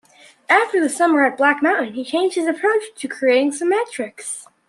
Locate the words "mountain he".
1.61-2.03